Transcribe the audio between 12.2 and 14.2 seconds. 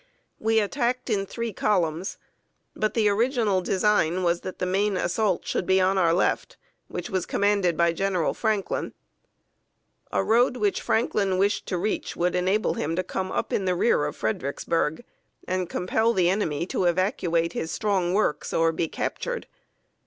enable him to come up in the rear of